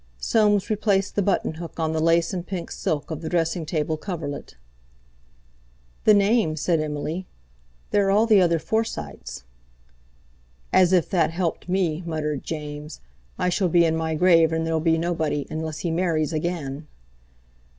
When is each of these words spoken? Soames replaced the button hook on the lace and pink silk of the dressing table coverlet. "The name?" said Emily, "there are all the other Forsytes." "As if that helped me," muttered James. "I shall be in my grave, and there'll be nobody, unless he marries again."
Soames 0.17 0.71
replaced 0.71 1.15
the 1.15 1.21
button 1.21 1.53
hook 1.53 1.79
on 1.79 1.93
the 1.93 1.99
lace 2.01 2.33
and 2.33 2.47
pink 2.47 2.71
silk 2.71 3.11
of 3.11 3.21
the 3.21 3.29
dressing 3.29 3.67
table 3.67 3.97
coverlet. 3.97 4.55
"The 6.05 6.15
name?" 6.15 6.55
said 6.55 6.79
Emily, 6.79 7.27
"there 7.91 8.07
are 8.07 8.11
all 8.11 8.25
the 8.25 8.41
other 8.41 8.57
Forsytes." 8.57 9.43
"As 10.73 10.91
if 10.91 11.07
that 11.11 11.29
helped 11.29 11.69
me," 11.69 12.01
muttered 12.03 12.43
James. 12.43 12.99
"I 13.37 13.49
shall 13.49 13.69
be 13.69 13.85
in 13.85 13.95
my 13.95 14.15
grave, 14.15 14.51
and 14.51 14.65
there'll 14.65 14.79
be 14.79 14.97
nobody, 14.97 15.45
unless 15.51 15.77
he 15.85 15.91
marries 15.91 16.33
again." 16.33 16.87